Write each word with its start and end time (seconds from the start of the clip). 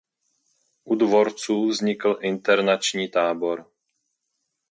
U 0.83 0.95
Dvorců 0.95 1.67
vznikl 1.67 2.17
internační 2.21 3.09
tábor. 3.09 3.67